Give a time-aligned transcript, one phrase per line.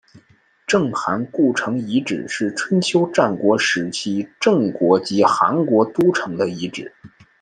[0.65, 6.91] 郑韩故城遗址是春秋战国时期郑国及韩国都城的遗址。